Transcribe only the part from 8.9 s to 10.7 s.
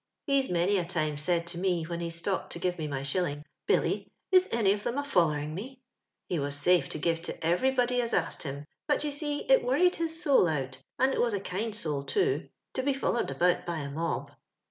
you see it worried his soul